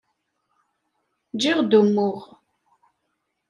Giɣ-d 1.41 1.71
umuɣ. 1.79 2.19